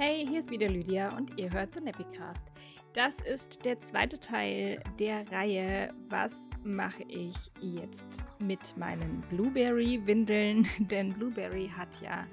Hey, 0.00 0.24
hier 0.28 0.38
ist 0.38 0.52
wieder 0.52 0.68
Lydia 0.68 1.16
und 1.16 1.40
ihr 1.40 1.52
hört 1.52 1.74
The 1.74 1.80
Nappycast. 1.80 2.44
Das 2.92 3.14
ist 3.22 3.64
der 3.64 3.80
zweite 3.80 4.20
Teil 4.20 4.80
der 5.00 5.28
Reihe 5.32 5.92
Was 6.08 6.32
mache 6.62 7.02
ich 7.08 7.34
jetzt 7.60 8.22
mit 8.38 8.76
meinen 8.76 9.22
Blueberry-Windeln? 9.22 10.68
Denn 10.88 11.14
Blueberry 11.14 11.68
hat 11.76 12.00
ja 12.00 12.28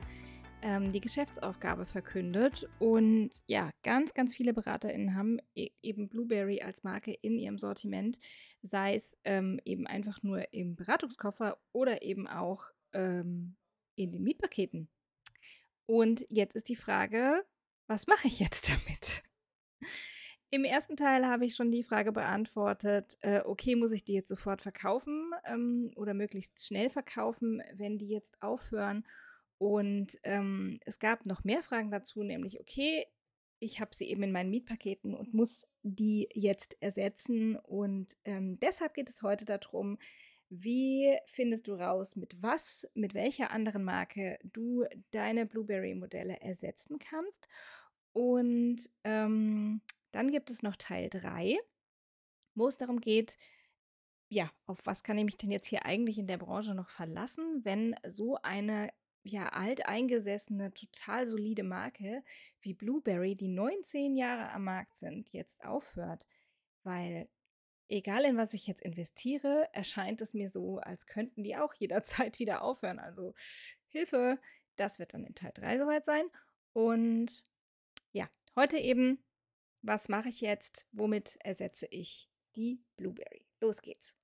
ähm, 0.62 0.92
die 0.92 1.02
Geschäftsaufgabe 1.02 1.88
verkündet 1.88 2.70
und 2.78 3.32
ja, 3.48 3.72
ganz, 3.82 4.14
ganz 4.14 4.36
viele 4.36 4.54
BeraterInnen 4.54 5.16
haben 5.16 5.40
e 5.56 5.70
eben 5.82 6.08
Blueberry 6.08 6.62
als 6.62 6.84
Marke 6.84 7.16
in 7.20 7.40
ihrem 7.40 7.58
Sortiment, 7.58 8.20
sei 8.62 8.94
es 8.94 9.18
ähm, 9.24 9.60
eben 9.66 9.88
einfach 9.88 10.22
nur 10.22 10.54
im 10.54 10.76
Beratungskoffer 10.76 11.58
oder 11.72 12.04
eben 12.04 12.28
auch 12.28 12.66
ähm, 12.94 13.56
in 13.96 14.12
den 14.12 14.22
Mietpaketen. 14.22 14.88
Und 15.88 16.26
jetzt 16.30 16.56
ist 16.56 16.70
die 16.70 16.76
Frage, 16.76 17.44
was 17.88 18.08
mache 18.08 18.28
ich 18.28 18.40
jetzt 18.40 18.70
damit? 18.70 19.24
Im 20.52 20.64
ersten 20.64 20.96
Teil 20.96 21.26
habe 21.26 21.46
ich 21.46 21.56
schon 21.56 21.72
die 21.72 21.84
Frage 21.84 22.12
beantwortet, 22.12 23.18
äh, 23.22 23.42
okay, 23.42 23.76
muss 23.76 23.92
ich 23.92 24.04
die 24.04 24.14
jetzt 24.14 24.30
sofort 24.30 24.62
verkaufen 24.62 25.32
ähm, 25.46 25.92
oder 25.96 26.14
möglichst 26.14 26.66
schnell 26.66 26.90
verkaufen, 26.90 27.62
wenn 27.74 27.98
die 27.98 28.08
jetzt 28.08 28.42
aufhören? 28.42 29.06
Und 29.58 30.18
ähm, 30.24 30.80
es 30.86 31.00
gab 31.00 31.26
noch 31.26 31.44
mehr 31.44 31.64
Fragen 31.64 31.92
dazu, 31.92 32.24
nämlich, 32.24 32.60
okay, 32.60 33.06
ich 33.60 33.80
habe 33.80 33.96
sie 33.96 34.06
eben 34.06 34.24
in 34.24 34.32
meinen 34.32 34.50
Mietpaketen 34.50 35.14
und 35.14 35.34
muss 35.34 35.66
die 35.84 36.30
jetzt 36.34 36.78
ersetzen. 36.82 37.58
Und 37.58 38.16
ähm, 38.26 38.60
deshalb 38.60 38.94
geht 38.94 39.10
es 39.10 39.22
heute 39.22 39.46
darum, 39.46 39.98
wie 40.50 41.18
findest 41.28 41.68
du 41.68 41.74
raus, 41.74 42.16
mit 42.16 42.42
was, 42.42 42.88
mit 42.94 43.14
welcher 43.14 43.52
anderen 43.52 43.84
Marke 43.84 44.38
du 44.44 44.86
deine 45.12 45.46
Blueberry-Modelle 45.46 46.40
ersetzen 46.42 47.00
kannst? 47.00 47.48
Und 48.14 48.90
ähm, 49.04 49.82
dann 50.12 50.32
gibt 50.32 50.50
es 50.50 50.64
noch 50.64 50.76
Teil 50.76 51.10
3, 51.10 51.58
wo 52.54 52.68
es 52.68 52.78
darum 52.78 53.02
geht, 53.02 53.38
ja, 54.30 54.50
auf 54.66 54.86
was 54.86 55.04
kann 55.04 55.18
ich 55.18 55.26
mich 55.26 55.38
denn 55.38 55.52
jetzt 55.52 55.68
hier 55.68 55.86
eigentlich 55.86 56.18
in 56.18 56.28
der 56.28 56.38
Branche 56.38 56.74
noch 56.74 56.90
verlassen, 56.90 57.62
wenn 57.64 57.96
so 58.08 58.38
eine 58.42 58.90
ja 59.24 59.50
alteingesessene, 59.50 60.74
total 60.74 61.28
solide 61.28 61.64
Marke 61.64 62.24
wie 62.62 62.74
Blueberry, 62.74 63.36
die 63.36 63.48
19 63.48 64.16
Jahre 64.16 64.52
am 64.52 64.66
Markt 64.66 64.98
sind, 64.98 65.32
jetzt 65.32 65.66
aufhört, 65.66 66.26
weil 66.84 67.28
egal 67.90 68.26
in 68.26 68.38
was 68.38 68.54
ich 68.54 68.68
jetzt 68.68 68.82
investiere, 68.82 69.70
erscheint 69.74 70.22
es 70.22 70.34
mir 70.34 70.50
so, 70.50 70.80
als 70.80 71.06
könnten 71.06 71.44
die 71.44 71.56
auch 71.56 71.74
jederzeit 71.76 72.40
wieder 72.40 72.64
aufhören. 72.64 73.00
Also 73.00 73.34
Hilfe, 73.88 74.40
das 74.76 75.00
wird 75.00 75.14
dann 75.14 75.26
in 75.26 75.36
Teil 75.36 75.52
3 75.54 75.80
soweit 75.80 76.06
sein. 76.06 76.26
Und 76.74 77.44
ja, 78.12 78.30
heute 78.56 78.78
eben, 78.78 79.24
was 79.82 80.10
mache 80.10 80.30
ich 80.30 80.42
jetzt? 80.42 80.88
Womit 80.92 81.38
ersetze 81.44 81.88
ich 81.90 82.30
die 82.56 82.84
Blueberry? 82.98 83.46
Los 83.62 83.82
geht's. 83.82 84.16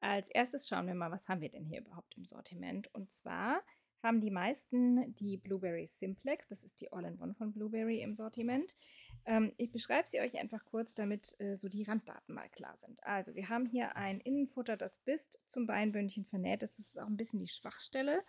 Als 0.00 0.28
erstes 0.28 0.68
schauen 0.68 0.86
wir 0.86 0.94
mal, 0.94 1.10
was 1.10 1.28
haben 1.28 1.40
wir 1.40 1.48
denn 1.48 1.64
hier 1.64 1.80
überhaupt 1.80 2.16
im 2.16 2.26
Sortiment? 2.26 2.92
Und 2.94 3.12
zwar 3.12 3.62
haben 4.04 4.20
die 4.20 4.30
meisten 4.30 5.14
die 5.16 5.38
Blueberry 5.38 5.86
Simplex. 5.86 6.46
Das 6.46 6.62
ist 6.62 6.80
die 6.80 6.92
All-in-One 6.92 7.34
von 7.34 7.52
Blueberry 7.52 8.02
im 8.02 8.14
Sortiment. 8.14 8.76
Ähm, 9.24 9.52
ich 9.56 9.72
beschreibe 9.72 10.06
sie 10.06 10.20
euch 10.20 10.38
einfach 10.38 10.64
kurz, 10.66 10.94
damit 10.94 11.34
äh, 11.40 11.56
so 11.56 11.68
die 11.68 11.82
Randdaten 11.82 12.34
mal 12.34 12.48
klar 12.50 12.76
sind. 12.76 13.02
Also 13.04 13.34
wir 13.34 13.48
haben 13.48 13.66
hier 13.66 13.96
ein 13.96 14.20
Innenfutter, 14.20 14.76
das 14.76 14.98
bis 14.98 15.30
zum 15.46 15.66
Beinbündchen 15.66 16.26
vernäht 16.26 16.62
ist. 16.62 16.78
Das 16.78 16.86
ist 16.86 17.00
auch 17.00 17.06
ein 17.06 17.16
bisschen 17.16 17.40
die 17.40 17.48
Schwachstelle 17.48 18.22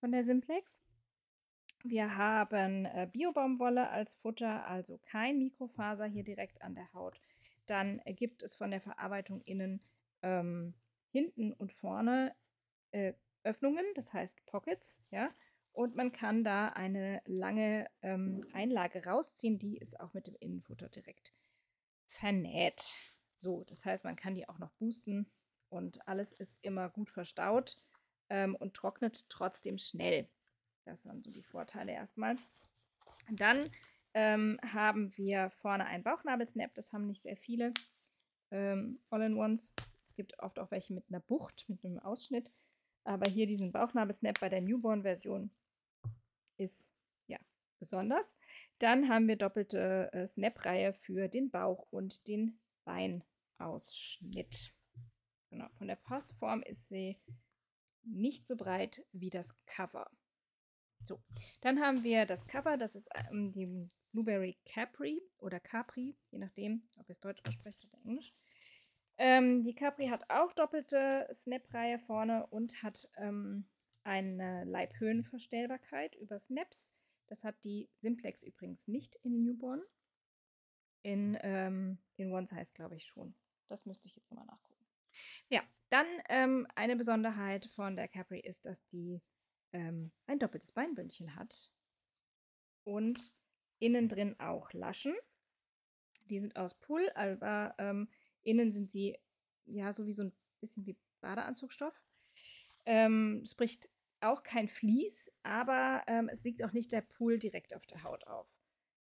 von 0.00 0.10
der 0.10 0.24
Simplex. 0.24 0.80
Wir 1.84 2.16
haben 2.16 2.86
äh, 2.86 3.08
Biobaumwolle 3.12 3.90
als 3.90 4.14
Futter, 4.14 4.66
also 4.66 4.98
kein 5.04 5.38
Mikrofaser 5.38 6.06
hier 6.06 6.24
direkt 6.24 6.62
an 6.62 6.74
der 6.74 6.92
Haut. 6.92 7.20
Dann 7.66 8.00
gibt 8.06 8.42
es 8.42 8.54
von 8.54 8.70
der 8.70 8.80
Verarbeitung 8.80 9.42
innen 9.42 9.80
ähm, 10.22 10.74
hinten 11.10 11.52
und 11.52 11.72
vorne 11.72 12.34
äh, 12.92 13.12
Öffnungen, 13.48 13.84
das 13.94 14.12
heißt 14.12 14.44
Pockets, 14.46 15.00
ja. 15.10 15.30
Und 15.72 15.94
man 15.94 16.12
kann 16.12 16.44
da 16.44 16.68
eine 16.70 17.22
lange 17.24 17.88
ähm, 18.02 18.40
Einlage 18.52 19.04
rausziehen, 19.04 19.58
die 19.58 19.78
ist 19.78 19.98
auch 20.00 20.12
mit 20.12 20.26
dem 20.26 20.36
Innenfutter 20.40 20.88
direkt 20.88 21.32
vernäht. 22.06 22.96
So, 23.34 23.64
das 23.64 23.84
heißt, 23.84 24.04
man 24.04 24.16
kann 24.16 24.34
die 24.34 24.48
auch 24.48 24.58
noch 24.58 24.72
boosten 24.72 25.30
und 25.68 26.06
alles 26.08 26.32
ist 26.32 26.58
immer 26.62 26.88
gut 26.88 27.10
verstaut 27.10 27.76
ähm, 28.28 28.56
und 28.56 28.74
trocknet 28.74 29.28
trotzdem 29.28 29.78
schnell. 29.78 30.28
Das 30.84 31.06
waren 31.06 31.22
so 31.22 31.30
die 31.30 31.42
Vorteile 31.42 31.92
erstmal. 31.92 32.36
Dann 33.30 33.70
ähm, 34.14 34.58
haben 34.62 35.16
wir 35.16 35.50
vorne 35.50 35.86
einen 35.86 36.02
Bauchnabelsnap, 36.02 36.74
das 36.74 36.92
haben 36.92 37.06
nicht 37.06 37.22
sehr 37.22 37.36
viele 37.36 37.72
ähm, 38.50 39.00
All-in-Ones. 39.10 39.72
Es 40.06 40.14
gibt 40.14 40.38
oft 40.40 40.58
auch 40.58 40.70
welche 40.70 40.92
mit 40.92 41.04
einer 41.08 41.20
Bucht, 41.20 41.66
mit 41.68 41.84
einem 41.84 41.98
Ausschnitt. 41.98 42.50
Aber 43.08 43.26
hier 43.26 43.46
diesen 43.46 43.72
Bauchnabelsnap 43.72 44.38
bei 44.38 44.50
der 44.50 44.60
Newborn-Version 44.60 45.50
ist 46.58 46.92
ja 47.26 47.38
besonders. 47.78 48.36
Dann 48.80 49.08
haben 49.08 49.26
wir 49.28 49.36
doppelte 49.36 50.12
äh, 50.12 50.26
Snap-Reihe 50.26 50.92
für 50.92 51.28
den 51.28 51.50
Bauch 51.50 51.86
und 51.90 52.28
den 52.28 52.60
Beinausschnitt. 52.84 54.74
Genau, 55.48 55.68
von 55.78 55.86
der 55.86 55.96
Passform 55.96 56.62
ist 56.62 56.88
sie 56.88 57.18
nicht 58.02 58.46
so 58.46 58.56
breit 58.56 59.02
wie 59.12 59.30
das 59.30 59.56
Cover. 59.64 60.10
So, 61.00 61.22
dann 61.62 61.80
haben 61.80 62.04
wir 62.04 62.26
das 62.26 62.46
Cover, 62.46 62.76
das 62.76 62.94
ist 62.94 63.08
ähm, 63.30 63.50
die 63.52 63.88
Blueberry 64.12 64.58
Capri 64.66 65.22
oder 65.38 65.60
Capri, 65.60 66.14
je 66.30 66.38
nachdem, 66.38 66.82
ob 66.98 67.08
ihr 67.08 67.12
es 67.12 67.20
Deutsch 67.20 67.40
aussprecht 67.48 67.86
oder 67.86 68.02
Englisch. 68.04 68.34
Ähm, 69.18 69.64
die 69.64 69.74
Capri 69.74 70.06
hat 70.08 70.30
auch 70.30 70.52
doppelte 70.52 71.28
Snap-Reihe 71.34 71.98
vorne 71.98 72.46
und 72.46 72.82
hat 72.82 73.08
ähm, 73.16 73.66
eine 74.04 74.64
Leibhöhenverstellbarkeit 74.64 76.14
über 76.16 76.38
Snaps. 76.38 76.92
Das 77.26 77.44
hat 77.44 77.62
die 77.64 77.90
Simplex 77.96 78.42
übrigens 78.42 78.86
nicht 78.88 79.16
in 79.16 79.44
Newborn. 79.44 79.82
In, 81.02 81.36
ähm, 81.42 81.98
in 82.16 82.32
One 82.32 82.46
Size 82.46 82.72
glaube 82.74 82.96
ich 82.96 83.04
schon. 83.04 83.34
Das 83.68 83.84
müsste 83.86 84.06
ich 84.06 84.16
jetzt 84.16 84.30
nochmal 84.30 84.46
nachgucken. 84.46 84.86
Ja, 85.48 85.62
dann 85.90 86.06
ähm, 86.28 86.66
eine 86.74 86.96
Besonderheit 86.96 87.66
von 87.66 87.96
der 87.96 88.08
Capri 88.08 88.40
ist, 88.40 88.66
dass 88.66 88.86
die 88.88 89.20
ähm, 89.72 90.12
ein 90.26 90.38
doppeltes 90.38 90.72
Beinbündchen 90.72 91.34
hat 91.34 91.70
und 92.84 93.34
innen 93.78 94.08
drin 94.08 94.38
auch 94.38 94.72
Laschen. 94.72 95.14
Die 96.24 96.40
sind 96.40 96.56
aus 96.56 96.74
Pull, 96.74 97.10
aber 97.14 97.74
ähm, 97.78 98.08
Innen 98.48 98.72
sind 98.72 98.90
sie 98.90 99.16
ja 99.66 99.92
so 99.92 100.06
wie 100.06 100.12
so 100.12 100.24
ein 100.24 100.32
bisschen 100.60 100.86
wie 100.86 100.96
Badeanzugstoff. 101.20 102.02
Ähm, 102.86 103.44
spricht 103.46 103.90
auch 104.20 104.42
kein 104.42 104.68
Vlies, 104.68 105.30
aber 105.42 106.02
ähm, 106.06 106.28
es 106.28 106.42
liegt 106.44 106.64
auch 106.64 106.72
nicht 106.72 106.90
der 106.92 107.02
Pool 107.02 107.38
direkt 107.38 107.74
auf 107.74 107.86
der 107.86 108.02
Haut 108.02 108.26
auf. 108.26 108.48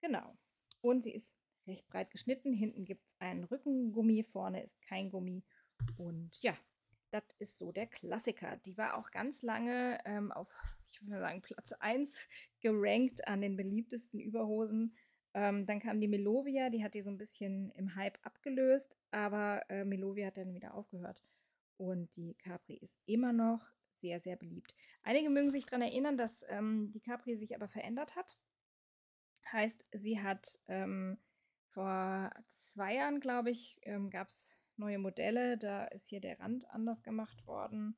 Genau. 0.00 0.36
Und 0.80 1.04
sie 1.04 1.12
ist 1.12 1.36
recht 1.66 1.86
breit 1.88 2.10
geschnitten. 2.10 2.52
Hinten 2.52 2.84
gibt 2.84 3.06
es 3.06 3.14
einen 3.18 3.44
Rückengummi, 3.44 4.24
vorne 4.24 4.62
ist 4.64 4.80
kein 4.82 5.10
Gummi. 5.10 5.44
Und 5.96 6.30
ja, 6.42 6.56
das 7.10 7.24
ist 7.38 7.58
so 7.58 7.72
der 7.72 7.86
Klassiker. 7.86 8.56
Die 8.64 8.76
war 8.76 8.96
auch 8.96 9.10
ganz 9.10 9.42
lange 9.42 9.98
ähm, 10.04 10.32
auf, 10.32 10.50
ich 10.90 11.02
würde 11.02 11.20
sagen, 11.20 11.42
Platz 11.42 11.72
1 11.72 12.26
gerankt 12.60 13.28
an 13.28 13.42
den 13.42 13.56
beliebtesten 13.56 14.20
Überhosen 14.20 14.96
ähm, 15.36 15.66
dann 15.66 15.80
kam 15.80 16.00
die 16.00 16.08
Melovia, 16.08 16.70
die 16.70 16.82
hat 16.82 16.94
die 16.94 17.02
so 17.02 17.10
ein 17.10 17.18
bisschen 17.18 17.70
im 17.72 17.94
Hype 17.94 18.18
abgelöst, 18.22 18.96
aber 19.10 19.62
äh, 19.68 19.84
Melovia 19.84 20.28
hat 20.28 20.38
dann 20.38 20.54
wieder 20.54 20.72
aufgehört. 20.72 21.22
Und 21.76 22.16
die 22.16 22.34
Capri 22.38 22.76
ist 22.76 22.98
immer 23.04 23.34
noch 23.34 23.70
sehr, 23.98 24.18
sehr 24.18 24.36
beliebt. 24.36 24.74
Einige 25.02 25.28
mögen 25.28 25.50
sich 25.50 25.66
daran 25.66 25.82
erinnern, 25.82 26.16
dass 26.16 26.42
ähm, 26.48 26.90
die 26.90 27.00
Capri 27.00 27.36
sich 27.36 27.54
aber 27.54 27.68
verändert 27.68 28.16
hat. 28.16 28.38
Heißt, 29.52 29.84
sie 29.92 30.22
hat 30.22 30.58
ähm, 30.68 31.18
vor 31.68 32.30
zwei 32.48 32.94
Jahren, 32.94 33.20
glaube 33.20 33.50
ich, 33.50 33.78
ähm, 33.82 34.08
gab 34.08 34.28
es 34.28 34.58
neue 34.78 34.98
Modelle. 34.98 35.58
Da 35.58 35.84
ist 35.84 36.08
hier 36.08 36.22
der 36.22 36.40
Rand 36.40 36.66
anders 36.70 37.02
gemacht 37.02 37.46
worden. 37.46 37.94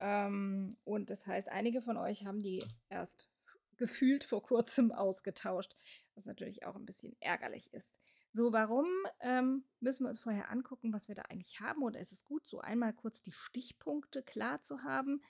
Ähm, 0.00 0.76
und 0.84 1.08
das 1.08 1.26
heißt, 1.26 1.48
einige 1.48 1.80
von 1.80 1.96
euch 1.96 2.26
haben 2.26 2.40
die 2.40 2.62
erst 2.90 3.30
gefühlt 3.78 4.24
vor 4.24 4.42
kurzem 4.42 4.92
ausgetauscht, 4.92 5.74
was 6.18 6.26
natürlich 6.26 6.66
auch 6.66 6.74
ein 6.74 6.84
bisschen 6.84 7.16
ärgerlich 7.20 7.72
ist. 7.72 8.00
So, 8.32 8.52
warum 8.52 8.86
ähm, 9.20 9.64
müssen 9.80 10.04
wir 10.04 10.10
uns 10.10 10.18
vorher 10.18 10.50
angucken, 10.50 10.92
was 10.92 11.08
wir 11.08 11.14
da 11.14 11.22
eigentlich 11.22 11.60
haben? 11.60 11.82
Oder 11.82 12.00
ist 12.00 12.12
es 12.12 12.24
gut, 12.24 12.46
so 12.46 12.60
einmal 12.60 12.92
kurz 12.92 13.22
die 13.22 13.32
Stichpunkte 13.32 14.22
klar 14.22 14.60
zu 14.60 14.82
haben, 14.82 15.22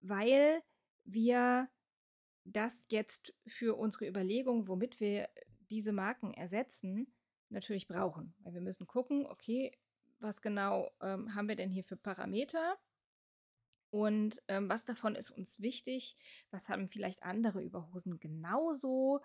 weil 0.00 0.62
wir 1.04 1.68
das 2.44 2.86
jetzt 2.90 3.34
für 3.46 3.76
unsere 3.76 4.06
Überlegung, 4.06 4.68
womit 4.68 5.00
wir 5.00 5.28
diese 5.68 5.92
Marken 5.92 6.32
ersetzen, 6.32 7.12
natürlich 7.50 7.88
brauchen. 7.88 8.34
Weil 8.38 8.54
wir 8.54 8.60
müssen 8.60 8.86
gucken, 8.86 9.26
okay, 9.26 9.76
was 10.20 10.40
genau 10.40 10.90
ähm, 11.02 11.34
haben 11.34 11.48
wir 11.48 11.56
denn 11.56 11.70
hier 11.70 11.84
für 11.84 11.96
Parameter? 11.96 12.78
Und 13.90 14.42
ähm, 14.48 14.68
was 14.68 14.84
davon 14.84 15.14
ist 15.14 15.30
uns 15.30 15.60
wichtig? 15.60 16.16
Was 16.50 16.68
haben 16.68 16.88
vielleicht 16.88 17.22
andere 17.22 17.62
Überhosen 17.62 18.18
genauso, 18.18 19.20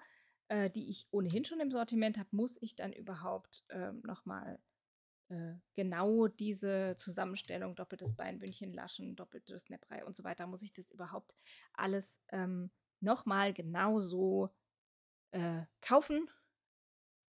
äh, 0.50 0.70
die 0.70 0.90
ich 0.90 1.08
ohnehin 1.12 1.46
schon 1.46 1.60
im 1.60 1.72
Sortiment 1.72 2.18
habe? 2.18 2.30
Muss 2.32 2.58
ich 2.62 2.76
dann 2.76 2.94
überhaupt 2.94 3.64
ähm, 3.70 4.02
nochmal 4.04 4.60
äh, 5.30 5.54
genau 5.76 6.28
diese 6.28 6.96
Zusammenstellung, 6.98 7.76
doppeltes 7.76 8.16
Beinbündchen, 8.16 8.74
Laschen, 8.74 9.16
doppeltes 9.16 9.64
Snapbrei 9.64 10.04
und 10.04 10.16
so 10.16 10.24
weiter, 10.24 10.48
muss 10.48 10.64
ich 10.64 10.74
das 10.74 10.92
überhaupt 10.92 11.36
alles 11.74 12.20
ähm, 12.30 12.72
nochmal 13.00 13.54
genauso 13.54 14.50
äh, 15.32 15.64
kaufen, 15.82 16.30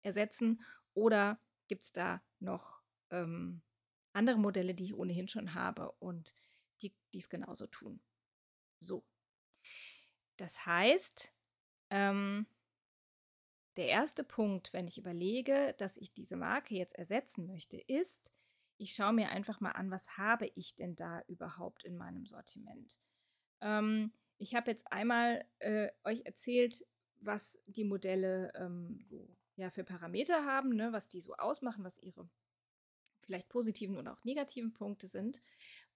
ersetzen 0.03 0.61
oder 0.95 1.41
gibt 1.69 1.85
es 1.85 1.93
da 1.93 2.23
noch 2.41 2.83
ähm, 3.11 3.63
andere 4.13 4.39
Modelle, 4.39 4.75
die 4.75 4.85
ich 4.85 4.95
ohnehin 4.95 5.29
schon 5.29 5.55
habe 5.55 5.93
und 6.01 6.35
die 6.83 6.95
dies 7.13 7.29
genauso 7.29 7.67
tun? 7.69 8.03
So. 8.81 9.05
Das 10.37 10.67
heißt, 10.67 11.33
ähm, 11.91 12.47
der 13.77 13.89
erste 13.89 14.25
Punkt, 14.25 14.73
wenn 14.73 14.87
ich 14.87 14.99
überlege, 14.99 15.75
dass 15.79 15.97
ich 15.97 16.13
diese 16.13 16.37
Marke 16.37 16.75
jetzt 16.75 16.95
ersetzen 16.95 17.47
möchte, 17.47 17.77
ist, 17.77 18.33
ich 18.77 18.95
schaue 18.95 19.13
mir 19.13 19.31
einfach 19.31 19.61
mal 19.61 19.73
an, 19.73 19.91
was 19.91 20.17
habe 20.19 20.51
ich 20.55 20.75
denn 20.75 20.97
da 20.97 21.23
überhaupt 21.29 21.85
in 21.85 21.97
meinem 21.97 22.27
Sortiment. 22.27 22.99
Ähm, 23.61 24.13
ich 24.39 24.55
habe 24.55 24.71
jetzt 24.71 24.91
einmal 24.93 25.45
äh, 25.61 25.91
euch 26.05 26.23
erzählt, 26.25 26.85
was 27.21 27.61
die 27.67 27.85
Modelle 27.85 28.53
ähm, 28.55 29.01
so 29.09 29.29
ja, 29.57 29.71
für 29.71 29.85
Parameter 29.85 30.45
haben, 30.45 30.75
ne, 30.75 30.93
was 30.93 31.09
die 31.09 31.21
so 31.21 31.35
ausmachen, 31.35 31.85
was 31.85 31.99
ihre 31.99 32.29
vielleicht 33.21 33.49
positiven 33.49 33.97
oder 33.97 34.13
auch 34.13 34.25
negativen 34.25 34.73
Punkte 34.73 35.07
sind. 35.07 35.41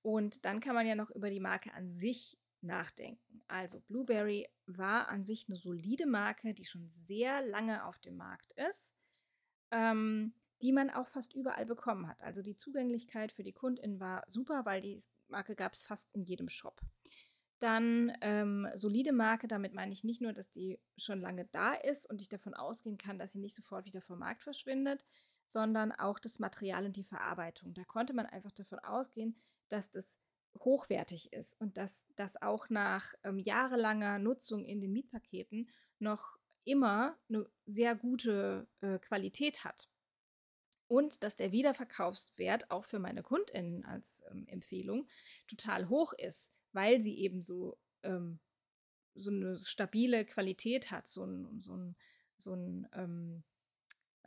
Und 0.02 0.44
dann 0.44 0.60
kann 0.60 0.74
man 0.74 0.86
ja 0.86 0.94
noch 0.94 1.10
über 1.10 1.30
die 1.30 1.40
Marke 1.40 1.74
an 1.74 1.90
sich 1.90 2.38
nachdenken. 2.62 3.42
Also 3.48 3.80
Blueberry 3.80 4.48
war 4.66 5.08
an 5.08 5.24
sich 5.24 5.46
eine 5.48 5.56
solide 5.56 6.06
Marke, 6.06 6.54
die 6.54 6.64
schon 6.64 6.88
sehr 6.88 7.44
lange 7.46 7.84
auf 7.84 7.98
dem 7.98 8.16
Markt 8.16 8.52
ist, 8.70 8.94
ähm, 9.70 10.34
die 10.62 10.72
man 10.72 10.90
auch 10.90 11.08
fast 11.08 11.34
überall 11.34 11.66
bekommen 11.66 12.08
hat. 12.08 12.20
Also 12.22 12.42
die 12.42 12.56
Zugänglichkeit 12.56 13.32
für 13.32 13.42
die 13.42 13.52
KundInnen 13.52 14.00
war 14.00 14.24
super, 14.28 14.64
weil 14.64 14.82
die 14.82 15.00
Marke 15.28 15.54
gab 15.54 15.72
es 15.72 15.84
fast 15.84 16.12
in 16.14 16.24
jedem 16.24 16.48
Shop. 16.48 16.80
Dann 17.60 18.16
ähm, 18.20 18.68
solide 18.76 19.12
Marke, 19.12 19.48
damit 19.48 19.74
meine 19.74 19.92
ich 19.92 20.04
nicht 20.04 20.20
nur, 20.20 20.32
dass 20.32 20.50
die 20.50 20.78
schon 20.96 21.20
lange 21.20 21.46
da 21.46 21.74
ist 21.74 22.08
und 22.08 22.20
ich 22.20 22.28
davon 22.28 22.54
ausgehen 22.54 22.98
kann, 22.98 23.18
dass 23.18 23.32
sie 23.32 23.40
nicht 23.40 23.56
sofort 23.56 23.84
wieder 23.84 24.00
vom 24.00 24.20
Markt 24.20 24.42
verschwindet, 24.42 25.04
sondern 25.48 25.92
auch 25.92 26.18
das 26.18 26.38
Material 26.38 26.84
und 26.84 26.96
die 26.96 27.04
Verarbeitung. 27.04 27.74
Da 27.74 27.84
konnte 27.84 28.12
man 28.12 28.26
einfach 28.26 28.52
davon 28.52 28.78
ausgehen, 28.78 29.40
dass 29.68 29.90
das 29.90 30.18
hochwertig 30.58 31.32
ist 31.32 31.60
und 31.60 31.76
dass 31.76 32.06
das 32.16 32.40
auch 32.40 32.68
nach 32.68 33.14
ähm, 33.24 33.38
jahrelanger 33.38 34.18
Nutzung 34.18 34.64
in 34.64 34.80
den 34.80 34.92
Mietpaketen 34.92 35.68
noch 35.98 36.38
immer 36.64 37.16
eine 37.28 37.46
sehr 37.66 37.94
gute 37.94 38.66
äh, 38.80 38.98
Qualität 38.98 39.64
hat. 39.64 39.88
Und 40.86 41.22
dass 41.22 41.36
der 41.36 41.52
Wiederverkaufswert 41.52 42.70
auch 42.70 42.84
für 42.84 42.98
meine 42.98 43.22
KundInnen 43.22 43.84
als 43.84 44.22
ähm, 44.30 44.46
Empfehlung 44.48 45.06
total 45.46 45.88
hoch 45.88 46.12
ist, 46.14 46.50
weil 46.72 47.02
sie 47.02 47.18
eben 47.18 47.42
so, 47.42 47.78
ähm, 48.02 48.38
so 49.14 49.30
eine 49.30 49.58
stabile 49.58 50.24
Qualität 50.24 50.90
hat, 50.90 51.06
so 51.06 51.24
ein, 51.24 51.60
so 51.60 51.76
ein, 51.76 51.96
so 52.38 52.54
ein 52.54 52.88
ähm, 52.94 53.44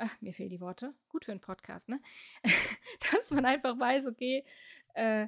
ach, 0.01 0.21
mir 0.21 0.33
fehlen 0.33 0.49
die 0.49 0.61
Worte, 0.61 0.93
gut 1.09 1.25
für 1.25 1.31
einen 1.31 1.41
Podcast, 1.41 1.87
ne? 1.89 2.01
dass 3.11 3.29
man 3.31 3.45
einfach 3.45 3.79
weiß, 3.79 4.07
okay, 4.07 4.43
äh, 4.93 5.27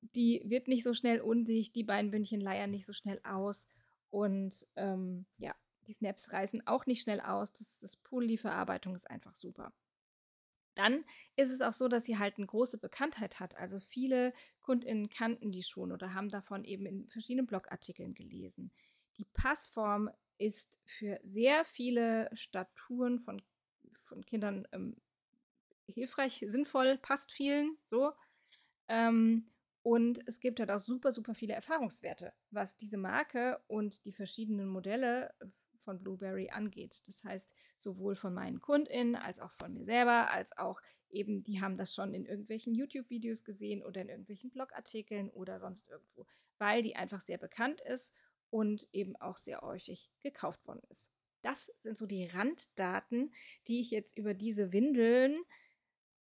die 0.00 0.42
wird 0.44 0.68
nicht 0.68 0.84
so 0.84 0.94
schnell 0.94 1.20
undicht, 1.20 1.74
die 1.76 1.84
Beinbündchen 1.84 2.40
leiern 2.40 2.70
nicht 2.70 2.86
so 2.86 2.92
schnell 2.92 3.20
aus 3.24 3.68
und 4.10 4.66
ähm, 4.76 5.26
ja, 5.38 5.54
die 5.86 5.92
Snaps 5.92 6.32
reißen 6.32 6.66
auch 6.66 6.86
nicht 6.86 7.02
schnell 7.02 7.20
aus. 7.20 7.52
Das, 7.52 7.78
das 7.78 7.96
Pool, 7.96 8.26
die 8.26 8.38
Verarbeitung 8.38 8.94
ist 8.94 9.10
einfach 9.10 9.34
super. 9.34 9.72
Dann 10.74 11.04
ist 11.36 11.50
es 11.50 11.60
auch 11.60 11.72
so, 11.72 11.88
dass 11.88 12.04
sie 12.04 12.18
halt 12.18 12.38
eine 12.38 12.46
große 12.46 12.78
Bekanntheit 12.78 13.40
hat. 13.40 13.56
Also 13.56 13.80
viele 13.80 14.32
KundInnen 14.60 15.10
kannten 15.10 15.52
die 15.52 15.62
schon 15.62 15.92
oder 15.92 16.14
haben 16.14 16.30
davon 16.30 16.64
eben 16.64 16.86
in 16.86 17.08
verschiedenen 17.08 17.46
Blogartikeln 17.46 18.14
gelesen. 18.14 18.70
Die 19.16 19.26
Passform 19.34 20.10
ist 20.38 20.78
für 20.84 21.20
sehr 21.22 21.64
viele 21.64 22.30
Staturen 22.32 23.18
von, 23.18 23.42
von 24.04 24.24
Kindern 24.24 24.66
ähm, 24.72 24.96
hilfreich, 25.86 26.44
sinnvoll, 26.48 26.98
passt 26.98 27.32
vielen 27.32 27.76
so. 27.90 28.12
Ähm, 28.88 29.50
und 29.82 30.20
es 30.26 30.40
gibt 30.40 30.60
halt 30.60 30.70
auch 30.70 30.80
super, 30.80 31.12
super 31.12 31.34
viele 31.34 31.54
Erfahrungswerte, 31.54 32.32
was 32.50 32.76
diese 32.76 32.98
Marke 32.98 33.62
und 33.66 34.04
die 34.04 34.12
verschiedenen 34.12 34.68
Modelle 34.68 35.34
von 35.78 35.98
Blueberry 35.98 36.50
angeht. 36.50 37.02
Das 37.06 37.24
heißt, 37.24 37.54
sowohl 37.78 38.14
von 38.14 38.34
meinen 38.34 38.60
KundInnen 38.60 39.16
als 39.16 39.40
auch 39.40 39.52
von 39.52 39.72
mir 39.72 39.84
selber, 39.84 40.30
als 40.30 40.56
auch 40.58 40.80
eben, 41.08 41.42
die 41.42 41.60
haben 41.60 41.76
das 41.76 41.94
schon 41.94 42.14
in 42.14 42.26
irgendwelchen 42.26 42.74
YouTube-Videos 42.74 43.44
gesehen 43.44 43.82
oder 43.82 44.02
in 44.02 44.08
irgendwelchen 44.08 44.50
Blogartikeln 44.50 45.30
oder 45.30 45.58
sonst 45.58 45.88
irgendwo, 45.88 46.26
weil 46.58 46.82
die 46.82 46.96
einfach 46.96 47.22
sehr 47.22 47.38
bekannt 47.38 47.80
ist 47.80 48.12
und 48.50 48.86
eben 48.92 49.16
auch 49.16 49.38
sehr 49.38 49.62
häufig 49.62 50.10
gekauft 50.20 50.66
worden 50.66 50.82
ist. 50.90 51.10
Das 51.42 51.72
sind 51.82 51.96
so 51.96 52.06
die 52.06 52.26
Randdaten, 52.26 53.32
die 53.66 53.80
ich 53.80 53.90
jetzt 53.90 54.16
über 54.16 54.34
diese 54.34 54.72
Windeln 54.72 55.42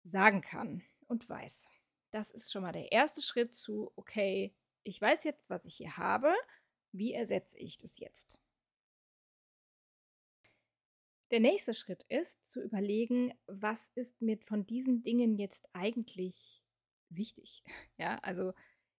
sagen 0.04 0.40
kann 0.40 0.82
und 1.08 1.28
weiß. 1.28 1.68
Das 2.10 2.30
ist 2.30 2.50
schon 2.50 2.62
mal 2.62 2.72
der 2.72 2.92
erste 2.92 3.22
Schritt 3.22 3.54
zu, 3.54 3.92
okay, 3.96 4.54
ich 4.82 5.00
weiß 5.00 5.24
jetzt, 5.24 5.48
was 5.48 5.64
ich 5.64 5.74
hier 5.74 5.96
habe. 5.96 6.32
Wie 6.92 7.12
ersetze 7.12 7.58
ich 7.58 7.78
das 7.78 7.98
jetzt? 7.98 8.40
Der 11.30 11.38
nächste 11.40 11.74
Schritt 11.74 12.04
ist 12.08 12.44
zu 12.44 12.60
überlegen, 12.60 13.32
was 13.46 13.90
ist 13.94 14.20
mir 14.20 14.38
von 14.38 14.66
diesen 14.66 15.02
Dingen 15.04 15.36
jetzt 15.36 15.68
eigentlich 15.72 16.62
wichtig? 17.08 17.62
Ja, 17.98 18.18
also 18.20 18.52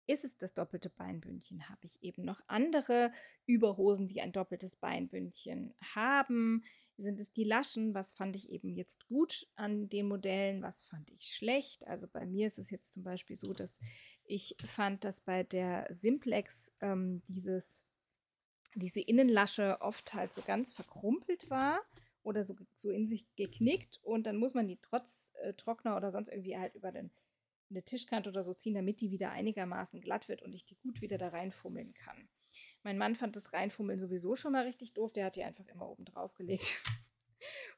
ist 0.08 0.24
es 0.24 0.38
das 0.38 0.54
doppelte 0.54 0.90
Beinbündchen? 0.90 1.70
Habe 1.70 1.86
ich 1.86 2.02
eben 2.04 2.24
noch 2.24 2.42
andere 2.48 3.12
Überhosen, 3.46 4.08
die 4.08 4.22
ein 4.22 4.32
doppeltes 4.32 4.76
Beinbündchen 4.78 5.74
haben? 5.96 6.64
Sind 7.02 7.20
es 7.20 7.32
die 7.32 7.44
Laschen? 7.44 7.96
Was 7.96 8.14
fand 8.14 8.36
ich 8.36 8.52
eben 8.52 8.70
jetzt 8.70 9.08
gut 9.08 9.48
an 9.56 9.90
den 9.90 10.08
Modellen? 10.08 10.62
Was 10.62 10.84
fand 10.84 11.10
ich 11.10 11.34
schlecht? 11.34 11.88
Also 11.88 12.08
bei 12.08 12.28
mir 12.28 12.46
ist 12.46 12.60
es 12.60 12.70
jetzt 12.70 12.94
zum 12.94 13.04
Beispiel 13.04 13.36
so, 13.36 13.54
dass 13.54 13.80
ich 14.24 14.56
fand, 14.66 15.04
dass 15.04 15.20
bei 15.20 15.44
der 15.44 15.88
Simplex 15.90 16.72
ähm, 16.80 17.24
dieses, 17.28 17.88
diese 18.76 19.00
Innenlasche 19.00 19.82
oft 19.82 20.14
halt 20.14 20.32
so 20.32 20.44
ganz 20.44 20.74
verkrumpelt 20.74 21.50
war 21.50 21.82
oder 22.22 22.44
so, 22.44 22.56
so 22.76 22.92
in 22.92 23.08
sich 23.08 23.26
geknickt 23.36 24.00
und 24.04 24.28
dann 24.28 24.38
muss 24.38 24.54
man 24.54 24.68
die 24.68 24.78
trotz 24.80 25.34
äh, 25.42 25.54
Trockner 25.56 25.98
oder 25.98 26.12
sonst 26.12 26.30
irgendwie 26.30 26.58
halt 26.58 26.76
über 26.76 26.92
den 26.92 27.10
eine 27.72 27.84
Tischkante 27.84 28.30
oder 28.30 28.44
so 28.44 28.54
ziehen, 28.54 28.76
damit 28.76 29.02
die 29.02 29.12
wieder 29.12 29.32
einigermaßen 29.32 30.02
glatt 30.02 30.28
wird 30.28 30.44
und 30.44 30.54
ich 30.54 30.66
die 30.66 30.76
gut 30.76 31.02
wieder 31.02 31.18
da 31.18 31.30
reinfummeln 31.30 31.94
kann. 31.94 32.30
Mein 32.84 32.98
Mann 32.98 33.16
fand 33.16 33.36
das 33.36 33.54
Reinfummeln 33.54 34.00
sowieso 34.00 34.36
schon 34.36 34.54
mal 34.54 34.64
richtig 34.64 34.94
doof, 34.94 35.14
der 35.14 35.26
hat 35.26 35.36
die 35.36 35.44
einfach 35.44 35.66
immer 35.68 35.90
oben 35.90 36.06
drauf 36.06 36.34
gelegt. 36.36 36.78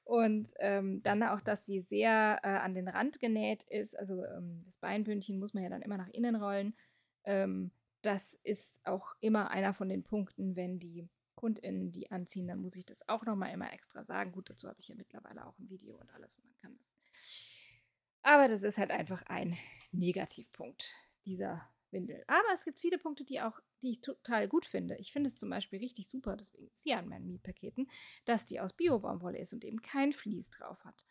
Und 0.04 0.50
ähm, 0.60 1.02
dann 1.04 1.24
auch, 1.24 1.42
dass 1.42 1.66
sie 1.66 1.80
sehr 1.80 2.40
äh, 2.44 2.48
an 2.48 2.74
den 2.74 2.90
Rand 2.90 3.20
genäht 3.20 3.64
ist. 3.64 3.98
Also 3.98 4.24
ähm, 4.26 4.60
das 4.66 4.78
Beinbündchen 4.78 5.40
muss 5.40 5.54
man 5.54 5.64
ja 5.64 5.70
dann 5.70 5.82
immer 5.82 5.98
nach 5.98 6.10
innen 6.10 6.36
rollen. 6.36 6.76
Ähm, 7.24 7.72
das 8.02 8.38
ist 8.44 8.86
auch 8.86 9.16
immer 9.22 9.52
einer 9.52 9.74
von 9.74 9.88
den 9.88 10.04
Punkten, 10.04 10.58
wenn 10.58 10.80
die 10.80 11.08
KundInnen 11.36 11.92
die 11.92 12.12
anziehen, 12.12 12.48
dann 12.48 12.60
muss 12.60 12.76
ich 12.76 12.86
das 12.86 13.08
auch 13.08 13.26
nochmal 13.26 13.54
immer 13.54 13.72
extra 13.72 14.04
sagen. 14.04 14.34
Gut, 14.34 14.50
dazu 14.50 14.68
habe 14.68 14.80
ich 14.80 14.90
ja 14.90 14.96
mittlerweile 14.96 15.46
auch 15.46 15.58
ein 15.60 15.70
Video 15.70 15.98
und 15.98 16.14
alles. 16.14 16.38
Man 16.44 16.56
kann 16.62 16.78
das 16.78 16.94
aber 18.24 18.48
das 18.48 18.64
ist 18.64 18.78
halt 18.78 18.92
einfach 18.92 19.22
ein 19.24 19.58
Negativpunkt 19.92 20.94
dieser 21.26 21.70
Windel. 21.94 22.24
Aber 22.28 22.48
es 22.54 22.66
gibt 22.66 22.80
viele 22.80 22.98
Punkte, 22.98 23.24
die 23.24 23.40
auch, 23.42 23.60
die 23.82 23.92
ich 23.92 24.02
total 24.02 24.48
gut 24.48 24.66
finde. 24.66 24.98
Ich 24.98 25.14
finde 25.14 25.28
es 25.28 25.38
zum 25.38 25.50
Beispiel 25.50 25.80
richtig 25.80 26.10
super, 26.10 26.36
deswegen 26.36 26.68
ist 26.68 26.84
sie 26.84 26.94
an 26.94 27.08
meinen 27.08 27.28
Mietpaketen, 27.28 27.90
dass 28.26 28.46
die 28.46 28.60
aus 28.60 28.74
Bio-Baumwolle 28.74 29.38
ist 29.38 29.54
und 29.54 29.64
eben 29.64 29.82
kein 29.82 30.12
Vlies 30.12 30.50
drauf 30.50 30.84
hat. 30.84 31.06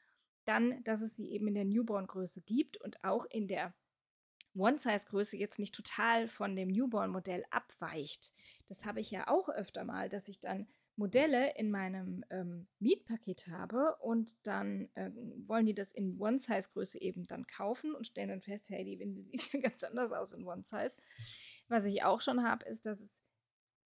Dann, 0.44 0.82
dass 0.84 1.00
es 1.00 1.16
sie 1.16 1.30
eben 1.30 1.46
in 1.48 1.54
der 1.54 1.64
Newborn-Größe 1.64 2.42
gibt 2.42 2.76
und 2.76 3.02
auch 3.04 3.24
in 3.30 3.48
der 3.48 3.74
One-Size-Größe 4.54 5.36
jetzt 5.36 5.58
nicht 5.58 5.74
total 5.74 6.28
von 6.28 6.54
dem 6.56 6.68
Newborn-Modell 6.68 7.44
abweicht. 7.50 8.34
Das 8.66 8.84
habe 8.84 9.00
ich 9.00 9.10
ja 9.10 9.28
auch 9.28 9.48
öfter 9.48 9.84
mal, 9.84 10.08
dass 10.08 10.28
ich 10.28 10.40
dann 10.40 10.66
Modelle 10.96 11.54
in 11.56 11.70
meinem 11.70 12.24
ähm, 12.30 12.68
Mietpaket 12.78 13.48
habe 13.48 13.96
und 14.00 14.36
dann 14.46 14.90
ähm, 14.94 15.44
wollen 15.46 15.66
die 15.66 15.74
das 15.74 15.92
in 15.92 16.18
One-Size-Größe 16.18 17.00
eben 17.00 17.24
dann 17.26 17.46
kaufen 17.46 17.94
und 17.94 18.06
stellen 18.06 18.28
dann 18.28 18.42
fest, 18.42 18.68
hey, 18.68 18.84
die 18.84 18.98
Windel 18.98 19.24
sieht 19.26 19.52
ja 19.52 19.60
ganz 19.60 19.82
anders 19.84 20.12
aus 20.12 20.32
in 20.32 20.44
One-Size. 20.44 20.94
Was 21.68 21.84
ich 21.84 22.04
auch 22.04 22.20
schon 22.20 22.42
habe, 22.42 22.64
ist, 22.66 22.84
dass 22.84 23.00
es 23.00 23.22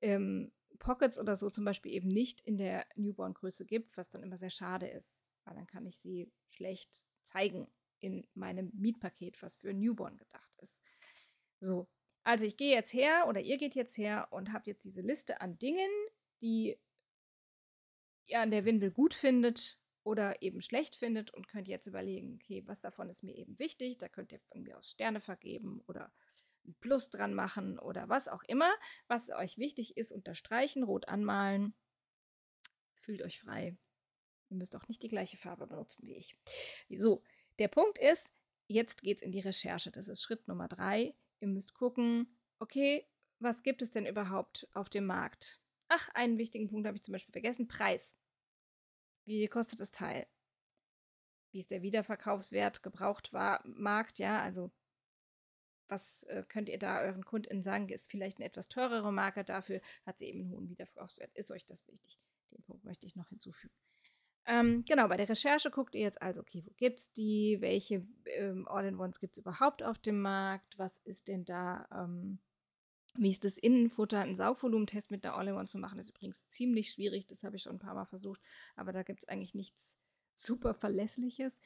ähm, 0.01 0.53
Pockets 0.79 1.19
oder 1.19 1.37
so 1.37 1.51
zum 1.51 1.65
Beispiel 1.65 1.93
eben 1.93 2.09
nicht 2.09 2.41
in 2.41 2.57
der 2.57 2.87
Newborn-Größe 2.97 3.67
gibt, 3.67 3.97
was 3.97 4.09
dann 4.09 4.23
immer 4.23 4.37
sehr 4.37 4.51
schade 4.51 4.87
ist, 4.87 5.11
weil 5.45 5.55
dann 5.55 5.67
kann 5.67 5.87
ich 5.87 5.99
sie 5.99 6.33
schlecht 6.49 7.03
zeigen 7.25 7.69
in 8.01 8.27
meinem 8.35 8.71
Mietpaket, 8.75 9.43
was 9.43 9.57
für 9.57 9.73
Newborn 9.73 10.17
gedacht 10.17 10.53
ist. 10.59 10.81
So, 11.61 11.89
Also 12.25 12.45
ich 12.45 12.57
gehe 12.57 12.75
jetzt 12.75 12.93
her 12.93 13.27
oder 13.29 13.41
ihr 13.41 13.57
geht 13.57 13.75
jetzt 13.75 13.97
her 13.97 14.29
und 14.31 14.53
habt 14.53 14.67
jetzt 14.67 14.85
diese 14.85 15.01
Liste 15.01 15.41
an 15.41 15.59
Dingen, 15.59 15.91
die 16.41 16.79
ihr 18.27 18.41
an 18.41 18.51
der 18.51 18.65
Windel 18.65 18.91
gut 18.91 19.15
findet 19.15 19.79
oder 20.03 20.41
eben 20.43 20.63
schlecht 20.63 20.97
findet 20.97 21.33
und 21.33 21.49
könnt 21.49 21.69
jetzt 21.69 21.87
überlegen, 21.87 22.39
okay, 22.41 22.63
was 22.67 22.81
davon 22.81 23.09
ist 23.09 23.23
mir 23.23 23.37
eben 23.37 23.59
wichtig. 23.59 23.99
Da 23.99 24.09
könnt 24.09 24.33
ihr 24.33 24.41
irgendwie 24.55 24.75
aus 24.75 24.91
Sterne 24.91 25.21
vergeben 25.21 25.83
oder 25.87 26.13
ein 26.65 26.75
Plus 26.81 27.11
dran 27.11 27.35
machen 27.35 27.79
oder 27.79 28.09
was 28.09 28.29
auch 28.29 28.43
immer, 28.45 28.73
was 29.09 29.31
euch 29.31 29.59
wichtig 29.59 29.97
ist, 29.97 30.13
unterstreichen, 30.13 30.83
rot 30.83 31.09
anmalen. 31.09 31.75
Fühlt 32.95 33.23
euch 33.23 33.41
frei. 33.41 33.77
Ihr 34.49 34.57
müsst 34.57 34.77
auch 34.77 34.87
nicht 34.89 35.03
die 35.03 35.09
gleiche 35.09 35.37
Farbe 35.37 35.67
benutzen 35.67 36.07
wie 36.07 36.17
ich. 36.17 36.37
So, 36.99 37.23
der 37.59 37.69
Punkt 37.69 37.99
ist, 37.99 38.31
jetzt 38.69 39.03
geht 39.03 39.19
es 39.19 39.23
in 39.23 39.33
die 39.33 39.41
Recherche. 39.41 39.91
Das 39.91 40.09
ist 40.09 40.23
Schritt 40.23 40.47
Nummer 40.49 40.69
drei. 40.69 41.15
Ihr 41.41 41.49
müsst 41.49 41.75
gucken, 41.75 42.39
okay, 42.59 43.07
was 43.39 43.63
gibt 43.63 43.83
es 43.83 43.91
denn 43.91 44.07
überhaupt 44.07 44.69
auf 44.73 44.89
dem 44.89 45.07
Markt? 45.07 45.61
Ach, 45.89 46.09
einen 46.15 46.39
wichtigen 46.39 46.69
Punkt 46.69 46.87
habe 46.87 46.97
ich 46.97 47.03
zum 47.03 47.13
Beispiel 47.13 47.33
vergessen. 47.33 47.69
Preis. 47.69 48.17
Wie 49.25 49.47
kostet 49.49 49.81
das 49.81 49.91
Teil? 49.91 50.27
Wie 51.53 51.61
ist 51.61 51.71
der 51.71 51.83
Wiederverkaufswert 51.83 52.83
gebraucht 52.83 53.33
war, 53.33 53.63
Markt, 53.65 54.19
ja, 54.19 54.41
also 54.41 54.71
was 55.89 56.25
äh, 56.25 56.45
könnt 56.49 56.69
ihr 56.69 56.79
da 56.79 57.01
euren 57.01 57.25
KundInnen 57.25 57.63
sagen? 57.63 57.89
Ist 57.89 58.11
vielleicht 58.11 58.39
eine 58.39 58.47
etwas 58.47 58.69
teurere 58.69 59.13
Marke, 59.13 59.45
dafür 59.45 59.81
hat 60.05 60.19
sie 60.19 60.27
eben 60.27 60.41
einen 60.41 60.51
hohen 60.51 60.69
Wiederverkaufswert. 60.69 61.33
Ist 61.35 61.51
euch 61.51 61.65
das 61.65 61.87
wichtig? 61.87 62.19
Den 62.51 62.63
Punkt 62.65 62.85
möchte 62.85 63.07
ich 63.07 63.17
noch 63.17 63.29
hinzufügen. 63.29 63.73
Ähm, 64.47 64.85
genau, 64.87 65.09
bei 65.09 65.17
der 65.17 65.29
Recherche 65.29 65.71
guckt 65.71 65.95
ihr 65.95 66.03
jetzt 66.03 66.23
also, 66.23 66.41
okay, 66.41 66.63
wo 66.65 66.73
gibt 66.77 67.01
es 67.01 67.13
die? 67.13 67.59
Welche 67.61 68.07
ähm, 68.27 68.69
All-in-Ones 68.69 69.19
gibt 69.19 69.37
es 69.37 69.39
überhaupt 69.39 69.83
auf 69.83 69.99
dem 69.99 70.21
Markt? 70.21 70.79
Was 70.79 70.99
ist 70.99 71.29
denn 71.29 71.45
da? 71.45 71.89
Ähm, 71.93 72.39
wie 73.19 73.31
ist 73.31 73.45
das 73.45 73.59
Innenfutter? 73.59 74.21
Ein 74.21 74.35
Saugvolumentest 74.35 75.11
mit 75.11 75.25
der 75.25 75.35
All-in-One 75.35 75.67
zu 75.67 75.79
machen, 75.79 75.99
ist 75.99 76.11
übrigens 76.11 76.49
ziemlich 76.49 76.91
schwierig. 76.91 77.27
Das 77.27 77.43
habe 77.43 77.57
ich 77.57 77.63
schon 77.63 77.77
ein 77.77 77.81
paar 77.81 77.95
Mal 77.95 78.07
versucht, 78.07 78.41
aber 78.75 78.93
da 78.93 79.03
gibt 79.03 79.23
es 79.23 79.29
eigentlich 79.29 79.55
nichts 79.55 79.97
super 80.35 80.75
Verlässliches. 80.75 81.61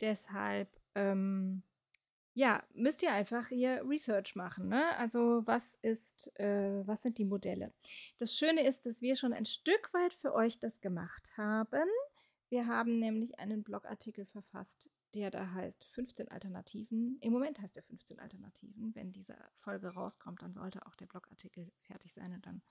Deshalb, 0.00 0.68
ähm, 0.94 1.62
ja, 2.34 2.62
müsst 2.74 3.02
ihr 3.02 3.12
einfach 3.12 3.48
hier 3.48 3.82
Research 3.88 4.36
machen. 4.36 4.68
Ne? 4.68 4.96
Also 4.98 5.42
was 5.46 5.78
ist, 5.82 6.38
äh, 6.38 6.86
was 6.86 7.02
sind 7.02 7.18
die 7.18 7.24
Modelle? 7.24 7.72
Das 8.18 8.36
Schöne 8.36 8.66
ist, 8.66 8.84
dass 8.84 9.00
wir 9.00 9.16
schon 9.16 9.32
ein 9.32 9.46
Stück 9.46 9.92
weit 9.94 10.12
für 10.12 10.34
euch 10.34 10.58
das 10.58 10.80
gemacht 10.80 11.30
haben. 11.36 11.88
Wir 12.48 12.66
haben 12.66 12.98
nämlich 12.98 13.38
einen 13.38 13.62
Blogartikel 13.62 14.26
verfasst, 14.26 14.90
der 15.16 15.30
da 15.30 15.50
heißt 15.52 15.84
15 15.86 16.28
Alternativen. 16.28 17.18
Im 17.20 17.32
Moment 17.32 17.60
heißt 17.60 17.76
er 17.76 17.82
15 17.82 18.20
Alternativen. 18.20 18.94
Wenn 18.94 19.12
diese 19.12 19.36
Folge 19.56 19.88
rauskommt, 19.88 20.42
dann 20.42 20.52
sollte 20.52 20.86
auch 20.86 20.94
der 20.94 21.06
Blogartikel 21.06 21.72
fertig 21.80 22.12
sein 22.12 22.32
und 22.34 22.44
dann 22.44 22.62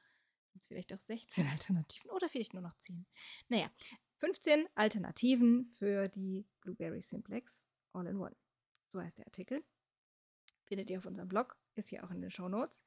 sind 0.51 0.61
es 0.61 0.67
vielleicht 0.67 0.93
auch 0.93 1.01
16 1.01 1.47
Alternativen 1.51 2.11
oder 2.11 2.29
vielleicht 2.29 2.53
nur 2.53 2.61
noch 2.61 2.77
10. 2.79 3.05
Naja, 3.49 3.69
15 4.17 4.67
Alternativen 4.75 5.65
für 5.65 6.07
die 6.07 6.45
Blueberry 6.61 7.01
Simplex 7.01 7.67
All-in-One. 7.93 8.35
So 8.89 9.01
heißt 9.01 9.17
der 9.17 9.25
Artikel. 9.25 9.63
Findet 10.65 10.89
ihr 10.89 10.99
auf 10.99 11.05
unserem 11.05 11.27
Blog, 11.27 11.57
ist 11.73 11.89
hier 11.89 12.03
auch 12.03 12.11
in 12.11 12.21
den 12.21 12.31
Show 12.31 12.47
Notes. 12.47 12.83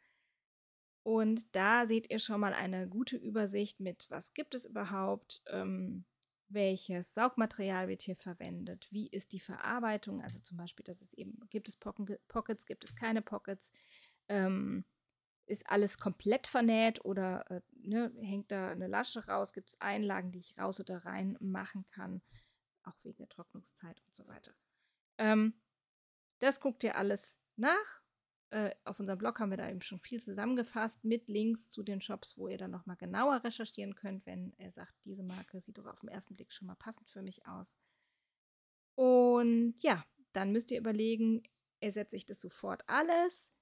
Und 1.03 1.55
da 1.57 1.87
seht 1.87 2.11
ihr 2.11 2.19
schon 2.19 2.41
mal 2.41 2.53
eine 2.53 2.89
gute 2.89 3.17
Übersicht 3.17 3.81
mit, 3.81 4.07
was 4.11 4.35
gibt 4.35 4.55
es 4.55 4.67
überhaupt, 4.67 5.43
ähm, 5.47 6.05
welches 6.49 7.15
Saugmaterial 7.15 7.89
wird 7.89 8.03
hier 8.03 8.17
verwendet, 8.17 8.87
wie 8.91 9.09
ist 9.09 9.33
die 9.33 9.41
Verarbeitung, 9.41 10.23
also 10.23 10.39
zum 10.41 10.57
Beispiel, 10.57 10.85
dass 10.85 11.01
es 11.01 11.15
eben, 11.15 11.39
gibt 11.51 11.69
es 11.69 11.77
Pockets, 11.77 12.67
gibt 12.67 12.85
es 12.85 12.95
keine 12.95 13.23
Pockets, 13.23 13.73
ähm, 14.29 14.85
ist 15.47 15.69
alles 15.69 15.99
komplett 15.99 16.47
vernäht 16.47 17.05
oder 17.05 17.51
äh, 17.51 17.61
ne, 17.83 18.13
hängt 18.21 18.51
da 18.51 18.71
eine 18.71 18.87
Lasche 18.87 19.27
raus, 19.27 19.53
gibt 19.53 19.71
es 19.71 19.81
Einlagen, 19.81 20.33
die 20.33 20.41
ich 20.41 20.59
raus 20.59 20.79
oder 20.81 21.05
rein 21.05 21.37
machen 21.41 21.85
kann, 21.87 22.23
auch 22.83 22.97
wegen 23.03 23.19
der 23.19 23.29
Trocknungszeit 23.29 24.01
und 24.07 24.15
so 24.15 24.27
weiter. 24.29 24.53
Ähm, 25.19 25.55
das 26.41 26.61
guckt 26.61 26.85
ihr 26.85 26.97
alles 26.97 27.41
nach 27.57 28.03
äh, 28.51 28.71
auf 28.85 28.99
unserem 28.99 29.19
Blog 29.19 29.39
haben 29.41 29.51
wir 29.51 29.59
da 29.59 29.69
eben 29.69 29.83
schon 29.83 30.01
viel 30.01 30.21
zusammengefasst 30.21 31.05
mit 31.05 31.29
Links 31.29 31.71
zu 31.71 31.83
den 31.83 32.01
Shops, 32.01 32.39
wo 32.39 32.49
ihr 32.49 32.59
dann 32.59 32.71
nochmal 32.71 32.97
genauer 32.97 33.45
recherchieren 33.45 33.95
könnt, 33.95 34.25
wenn 34.27 34.55
er 34.57 34.73
sagt, 34.73 34.95
diese 35.05 35.23
Marke 35.23 35.61
sieht 35.61 35.79
doch 35.79 35.87
auf 35.87 36.01
den 36.01 36.09
ersten 36.09 36.35
Blick 36.35 36.53
schon 36.53 36.67
mal 36.67 36.77
passend 36.77 37.11
für 37.11 37.23
mich 37.23 37.47
aus. 37.47 37.77
Und 38.95 39.75
ja, 39.81 40.05
dann 40.33 40.53
müsst 40.53 40.71
ihr 40.71 40.79
überlegen, 40.79 41.43
ersetze 41.81 42.17
ich 42.17 42.27
das 42.27 42.41
sofort 42.41 42.83
alles? 42.87 43.53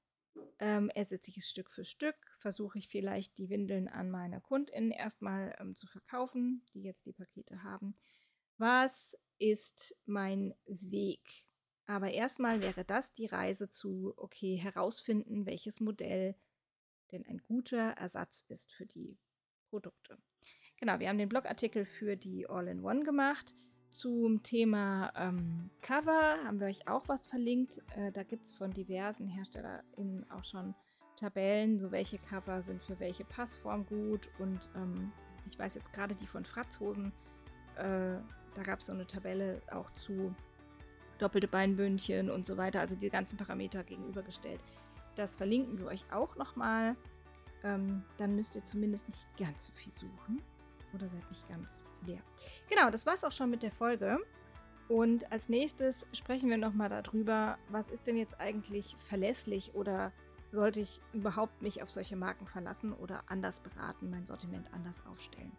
Ähm, 0.58 0.90
ersetze 0.90 1.30
ich 1.30 1.38
es 1.38 1.50
Stück 1.50 1.70
für 1.70 1.84
Stück? 1.84 2.16
Versuche 2.38 2.78
ich 2.78 2.88
vielleicht 2.88 3.38
die 3.38 3.48
Windeln 3.48 3.88
an 3.88 4.10
meine 4.10 4.40
KundInnen 4.40 4.90
erstmal 4.90 5.56
ähm, 5.58 5.74
zu 5.74 5.86
verkaufen, 5.86 6.64
die 6.74 6.82
jetzt 6.82 7.06
die 7.06 7.12
Pakete 7.12 7.62
haben? 7.62 7.98
Was 8.58 9.16
ist 9.38 9.96
mein 10.06 10.54
Weg? 10.66 11.45
Aber 11.86 12.10
erstmal 12.10 12.62
wäre 12.62 12.84
das 12.84 13.12
die 13.12 13.26
Reise 13.26 13.68
zu, 13.68 14.12
okay, 14.16 14.56
herausfinden, 14.56 15.46
welches 15.46 15.80
Modell 15.80 16.34
denn 17.12 17.24
ein 17.26 17.40
guter 17.46 17.92
Ersatz 17.92 18.44
ist 18.48 18.72
für 18.72 18.86
die 18.86 19.16
Produkte. 19.70 20.18
Genau, 20.78 20.98
wir 20.98 21.08
haben 21.08 21.18
den 21.18 21.28
Blogartikel 21.28 21.84
für 21.84 22.16
die 22.16 22.48
All-in-One 22.48 23.04
gemacht. 23.04 23.54
Zum 23.90 24.42
Thema 24.42 25.12
ähm, 25.16 25.70
Cover 25.80 26.38
haben 26.44 26.60
wir 26.60 26.66
euch 26.66 26.86
auch 26.88 27.08
was 27.08 27.26
verlinkt. 27.28 27.80
Äh, 27.94 28.12
da 28.12 28.24
gibt 28.24 28.44
es 28.44 28.52
von 28.52 28.72
diversen 28.72 29.28
HerstellerInnen 29.28 30.30
auch 30.30 30.44
schon 30.44 30.74
Tabellen, 31.16 31.78
so 31.78 31.92
welche 31.92 32.18
Cover 32.18 32.60
sind 32.60 32.82
für 32.82 32.98
welche 33.00 33.24
Passform 33.24 33.86
gut. 33.86 34.28
Und 34.38 34.68
ähm, 34.74 35.12
ich 35.48 35.58
weiß 35.58 35.74
jetzt 35.74 35.92
gerade 35.92 36.14
die 36.14 36.26
von 36.26 36.44
Fratzhosen, 36.44 37.12
äh, 37.76 38.18
da 38.54 38.62
gab 38.62 38.80
es 38.80 38.86
so 38.86 38.92
eine 38.92 39.06
Tabelle 39.06 39.62
auch 39.70 39.90
zu 39.92 40.34
doppelte 41.18 41.48
Beinbündchen 41.48 42.30
und 42.30 42.46
so 42.46 42.56
weiter, 42.56 42.80
also 42.80 42.94
die 42.94 43.08
ganzen 43.08 43.36
Parameter 43.36 43.84
gegenübergestellt. 43.84 44.60
Das 45.14 45.36
verlinken 45.36 45.78
wir 45.78 45.86
euch 45.86 46.04
auch 46.12 46.36
nochmal. 46.36 46.96
Ähm, 47.64 48.04
dann 48.18 48.36
müsst 48.36 48.54
ihr 48.54 48.64
zumindest 48.64 49.08
nicht 49.08 49.26
ganz 49.38 49.66
so 49.66 49.72
viel 49.72 49.92
suchen 49.94 50.42
oder 50.92 51.08
seid 51.08 51.30
nicht 51.30 51.48
ganz 51.48 51.84
leer. 52.06 52.20
Genau, 52.68 52.90
das 52.90 53.06
war's 53.06 53.24
auch 53.24 53.32
schon 53.32 53.50
mit 53.50 53.62
der 53.62 53.72
Folge. 53.72 54.18
Und 54.88 55.30
als 55.32 55.48
nächstes 55.48 56.06
sprechen 56.12 56.48
wir 56.48 56.58
nochmal 56.58 56.88
darüber, 56.88 57.58
was 57.68 57.88
ist 57.88 58.06
denn 58.06 58.16
jetzt 58.16 58.40
eigentlich 58.40 58.96
verlässlich 59.00 59.74
oder 59.74 60.12
sollte 60.52 60.80
ich 60.80 61.00
überhaupt 61.12 61.60
mich 61.60 61.82
auf 61.82 61.90
solche 61.90 62.16
Marken 62.16 62.46
verlassen 62.46 62.92
oder 62.92 63.24
anders 63.26 63.58
beraten, 63.60 64.10
mein 64.10 64.26
Sortiment 64.26 64.72
anders 64.72 65.02
aufstellen. 65.06 65.52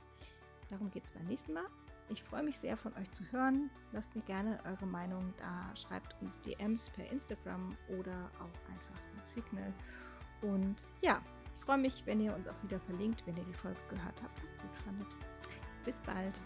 Darum 0.70 0.90
geht 0.92 1.06
es 1.06 1.12
beim 1.12 1.26
nächsten 1.26 1.54
Mal. 1.54 1.66
Ich 2.10 2.24
freue 2.24 2.44
mich 2.44 2.58
sehr 2.58 2.78
von 2.78 2.94
euch 2.96 3.12
zu 3.12 3.24
hören. 3.32 3.70
Lasst 3.92 4.16
mir 4.16 4.22
gerne 4.22 4.60
eure 4.66 4.86
Meinung 4.86 5.34
da. 5.38 5.76
Schreibt 5.76 6.16
uns 6.22 6.40
DMs 6.40 6.90
per 6.92 7.10
Instagram 7.12 7.76
oder 8.00 8.32
auch 8.36 8.72
einfach 8.72 9.02
ein 9.14 9.26
Signal. 9.26 9.74
Und 10.42 10.78
ja, 11.02 11.22
ich 11.58 11.66
freue 11.66 11.78
mich, 11.78 12.06
wenn 12.06 12.22
ihr 12.22 12.34
uns 12.34 12.48
auch 12.48 12.64
wieder 12.64 12.80
verlinkt, 12.80 13.26
wenn 13.26 13.36
ihr 13.36 13.44
die 13.44 13.54
Folge 13.54 13.80
gehört 13.90 14.22
habt 14.24 14.42
und 14.42 14.62
gut 14.62 14.78
fandet. 14.86 15.08
Bis 15.84 16.00
bald. 16.00 16.40